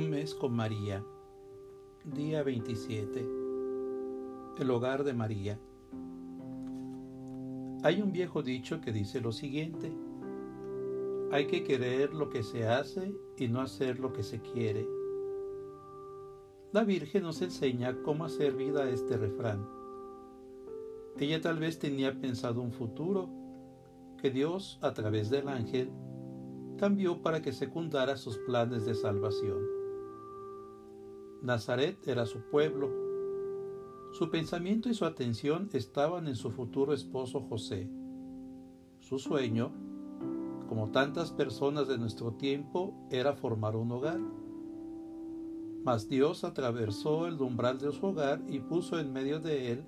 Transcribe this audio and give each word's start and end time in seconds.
Un 0.00 0.08
mes 0.08 0.34
con 0.34 0.54
María. 0.54 1.04
Día 2.04 2.42
27. 2.42 3.20
El 4.58 4.70
hogar 4.70 5.04
de 5.04 5.12
María. 5.12 5.60
Hay 7.82 8.00
un 8.00 8.10
viejo 8.10 8.42
dicho 8.42 8.80
que 8.80 8.92
dice 8.92 9.20
lo 9.20 9.30
siguiente. 9.30 9.92
Hay 11.30 11.46
que 11.48 11.64
querer 11.64 12.14
lo 12.14 12.30
que 12.30 12.42
se 12.42 12.66
hace 12.66 13.14
y 13.36 13.48
no 13.48 13.60
hacer 13.60 14.00
lo 14.00 14.14
que 14.14 14.22
se 14.22 14.40
quiere. 14.40 14.88
La 16.72 16.82
Virgen 16.82 17.24
nos 17.24 17.42
enseña 17.42 18.00
cómo 18.02 18.24
hacer 18.24 18.54
vida 18.54 18.84
a 18.84 18.88
este 18.88 19.18
refrán. 19.18 19.68
Ella 21.18 21.42
tal 21.42 21.58
vez 21.58 21.78
tenía 21.78 22.18
pensado 22.18 22.62
un 22.62 22.72
futuro 22.72 23.28
que 24.16 24.30
Dios, 24.30 24.78
a 24.80 24.94
través 24.94 25.28
del 25.28 25.46
ángel, 25.48 25.90
cambió 26.78 27.20
para 27.20 27.42
que 27.42 27.52
secundara 27.52 28.16
sus 28.16 28.38
planes 28.38 28.86
de 28.86 28.94
salvación. 28.94 29.79
Nazaret 31.42 32.06
era 32.06 32.26
su 32.26 32.42
pueblo. 32.50 32.90
Su 34.12 34.30
pensamiento 34.30 34.90
y 34.90 34.94
su 34.94 35.06
atención 35.06 35.70
estaban 35.72 36.28
en 36.28 36.36
su 36.36 36.50
futuro 36.50 36.92
esposo 36.92 37.40
José. 37.40 37.88
Su 38.98 39.18
sueño, 39.18 39.72
como 40.68 40.90
tantas 40.90 41.30
personas 41.30 41.88
de 41.88 41.96
nuestro 41.96 42.32
tiempo, 42.34 42.94
era 43.10 43.32
formar 43.32 43.74
un 43.74 43.90
hogar. 43.90 44.20
Mas 45.82 46.10
Dios 46.10 46.44
atravesó 46.44 47.26
el 47.26 47.40
umbral 47.40 47.78
de 47.78 47.90
su 47.90 48.04
hogar 48.04 48.42
y 48.46 48.60
puso 48.60 48.98
en 48.98 49.10
medio 49.10 49.40
de 49.40 49.72
él 49.72 49.86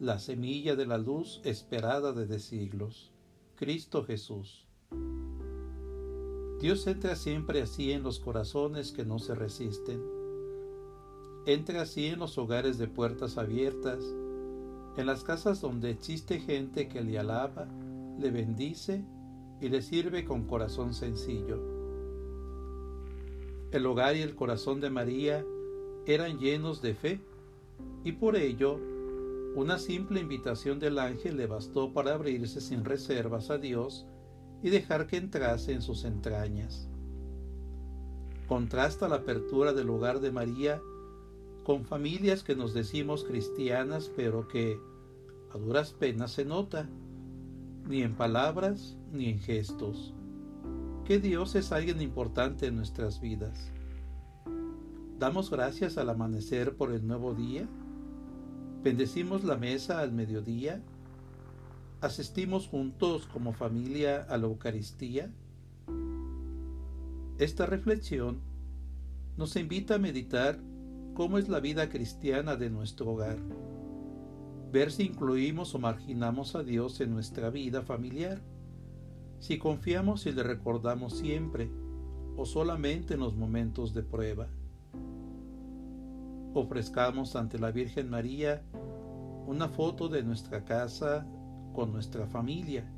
la 0.00 0.18
semilla 0.18 0.74
de 0.74 0.86
la 0.86 0.96
luz 0.96 1.42
esperada 1.44 2.14
desde 2.14 2.38
siglos, 2.38 3.12
Cristo 3.56 4.04
Jesús. 4.04 4.66
Dios 6.60 6.86
entra 6.86 7.14
siempre 7.14 7.60
así 7.60 7.92
en 7.92 8.02
los 8.02 8.20
corazones 8.20 8.90
que 8.90 9.04
no 9.04 9.18
se 9.18 9.34
resisten 9.34 10.17
entre 11.48 11.78
así 11.78 12.08
en 12.08 12.18
los 12.18 12.36
hogares 12.36 12.76
de 12.76 12.88
puertas 12.88 13.38
abiertas, 13.38 14.04
en 14.98 15.06
las 15.06 15.24
casas 15.24 15.62
donde 15.62 15.88
existe 15.88 16.40
gente 16.40 16.88
que 16.88 17.00
le 17.00 17.18
alaba, 17.18 17.66
le 18.18 18.30
bendice 18.30 19.02
y 19.58 19.70
le 19.70 19.80
sirve 19.80 20.26
con 20.26 20.44
corazón 20.44 20.92
sencillo. 20.92 21.58
El 23.70 23.86
hogar 23.86 24.14
y 24.14 24.20
el 24.20 24.34
corazón 24.34 24.82
de 24.82 24.90
María 24.90 25.42
eran 26.04 26.38
llenos 26.38 26.82
de 26.82 26.94
fe 26.94 27.18
y 28.04 28.12
por 28.12 28.36
ello 28.36 28.78
una 29.56 29.78
simple 29.78 30.20
invitación 30.20 30.78
del 30.78 30.98
ángel 30.98 31.38
le 31.38 31.46
bastó 31.46 31.94
para 31.94 32.12
abrirse 32.12 32.60
sin 32.60 32.84
reservas 32.84 33.48
a 33.48 33.56
Dios 33.56 34.06
y 34.62 34.68
dejar 34.68 35.06
que 35.06 35.16
entrase 35.16 35.72
en 35.72 35.80
sus 35.80 36.04
entrañas. 36.04 36.90
Contrasta 38.48 39.08
la 39.08 39.16
apertura 39.16 39.72
del 39.72 39.88
hogar 39.88 40.20
de 40.20 40.30
María 40.30 40.82
con 41.68 41.84
familias 41.84 42.42
que 42.42 42.56
nos 42.56 42.72
decimos 42.72 43.24
cristianas, 43.24 44.10
pero 44.16 44.48
que 44.48 44.80
a 45.52 45.58
duras 45.58 45.92
penas 45.92 46.32
se 46.32 46.46
nota, 46.46 46.88
ni 47.86 48.00
en 48.00 48.14
palabras 48.14 48.96
ni 49.12 49.26
en 49.26 49.38
gestos, 49.38 50.14
que 51.04 51.18
Dios 51.18 51.54
es 51.56 51.70
alguien 51.70 52.00
importante 52.00 52.68
en 52.68 52.76
nuestras 52.76 53.20
vidas. 53.20 53.70
Damos 55.18 55.50
gracias 55.50 55.98
al 55.98 56.08
amanecer 56.08 56.74
por 56.74 56.90
el 56.90 57.06
nuevo 57.06 57.34
día, 57.34 57.68
bendecimos 58.82 59.44
la 59.44 59.58
mesa 59.58 60.00
al 60.00 60.10
mediodía, 60.10 60.80
asistimos 62.00 62.66
juntos 62.66 63.28
como 63.30 63.52
familia 63.52 64.22
a 64.22 64.38
la 64.38 64.46
Eucaristía. 64.46 65.30
Esta 67.36 67.66
reflexión 67.66 68.38
nos 69.36 69.54
invita 69.54 69.96
a 69.96 69.98
meditar 69.98 70.58
cómo 71.18 71.36
es 71.36 71.48
la 71.48 71.58
vida 71.58 71.88
cristiana 71.88 72.54
de 72.54 72.70
nuestro 72.70 73.10
hogar, 73.10 73.38
ver 74.70 74.92
si 74.92 75.02
incluimos 75.02 75.74
o 75.74 75.80
marginamos 75.80 76.54
a 76.54 76.62
Dios 76.62 77.00
en 77.00 77.10
nuestra 77.10 77.50
vida 77.50 77.82
familiar, 77.82 78.40
si 79.40 79.58
confiamos 79.58 80.26
y 80.26 80.32
le 80.32 80.44
recordamos 80.44 81.14
siempre 81.14 81.72
o 82.36 82.46
solamente 82.46 83.14
en 83.14 83.20
los 83.20 83.34
momentos 83.34 83.94
de 83.94 84.04
prueba. 84.04 84.46
Ofrezcamos 86.54 87.34
ante 87.34 87.58
la 87.58 87.72
Virgen 87.72 88.08
María 88.10 88.62
una 89.48 89.66
foto 89.68 90.08
de 90.08 90.22
nuestra 90.22 90.64
casa 90.64 91.26
con 91.74 91.90
nuestra 91.90 92.28
familia. 92.28 92.88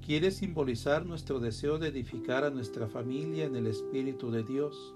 Quiere 0.00 0.30
simbolizar 0.30 1.04
nuestro 1.04 1.40
deseo 1.40 1.80
de 1.80 1.88
edificar 1.88 2.44
a 2.44 2.50
nuestra 2.50 2.86
familia 2.86 3.46
en 3.46 3.56
el 3.56 3.66
Espíritu 3.66 4.30
de 4.30 4.44
Dios 4.44 4.94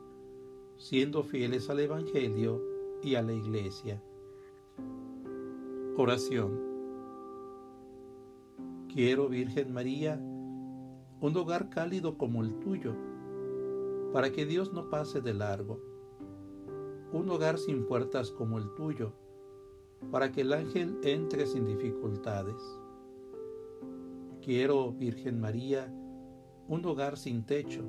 siendo 0.78 1.25
fieles 1.25 1.69
al 1.69 1.81
Evangelio 1.81 2.62
y 3.03 3.16
a 3.16 3.22
la 3.22 3.33
Iglesia. 3.33 4.00
Oración. 5.97 6.61
Quiero, 8.87 9.28
Virgen 9.28 9.72
María, 9.72 10.16
un 11.21 11.37
hogar 11.37 11.69
cálido 11.69 12.16
como 12.16 12.43
el 12.43 12.61
tuyo, 12.61 12.94
para 14.12 14.31
que 14.31 14.47
Dios 14.47 14.72
no 14.72 14.89
pase 14.89 15.21
de 15.21 15.34
largo. 15.34 15.81
Un 17.12 17.28
hogar 17.28 17.59
sin 17.59 17.84
puertas 17.84 18.31
como 18.31 18.56
el 18.59 18.72
tuyo, 18.75 19.12
para 20.12 20.31
que 20.31 20.43
el 20.43 20.53
ángel 20.53 20.97
entre 21.03 21.47
sin 21.47 21.66
dificultades. 21.66 22.62
Quiero, 24.41 24.93
Virgen 24.93 25.41
María, 25.41 25.93
un 26.69 26.87
hogar 26.87 27.16
sin 27.16 27.45
techo, 27.45 27.83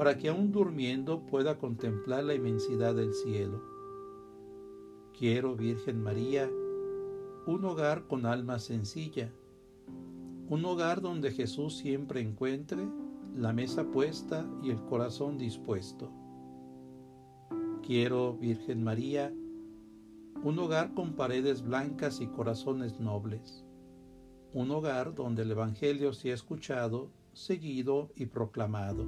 para 0.00 0.16
que 0.16 0.30
aún 0.30 0.50
durmiendo 0.50 1.26
pueda 1.26 1.58
contemplar 1.58 2.24
la 2.24 2.32
inmensidad 2.32 2.94
del 2.94 3.12
cielo. 3.12 3.62
Quiero, 5.12 5.54
Virgen 5.56 6.02
María, 6.02 6.50
un 7.46 7.62
hogar 7.66 8.06
con 8.06 8.24
alma 8.24 8.58
sencilla, 8.60 9.30
un 10.48 10.64
hogar 10.64 11.02
donde 11.02 11.32
Jesús 11.32 11.76
siempre 11.76 12.22
encuentre 12.22 12.88
la 13.36 13.52
mesa 13.52 13.90
puesta 13.90 14.48
y 14.62 14.70
el 14.70 14.82
corazón 14.86 15.36
dispuesto. 15.36 16.10
Quiero, 17.86 18.38
Virgen 18.38 18.82
María, 18.82 19.30
un 20.42 20.58
hogar 20.60 20.94
con 20.94 21.12
paredes 21.12 21.60
blancas 21.60 22.22
y 22.22 22.26
corazones 22.26 23.00
nobles, 23.00 23.66
un 24.54 24.70
hogar 24.70 25.14
donde 25.14 25.42
el 25.42 25.50
Evangelio 25.50 26.14
sea 26.14 26.32
escuchado, 26.32 27.10
seguido 27.34 28.08
y 28.16 28.24
proclamado. 28.24 29.06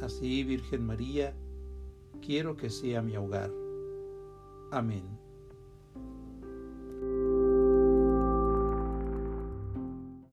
Así, 0.00 0.44
Virgen 0.44 0.86
María, 0.86 1.34
quiero 2.24 2.56
que 2.56 2.70
sea 2.70 3.02
mi 3.02 3.16
hogar. 3.16 3.50
Amén. 4.70 5.02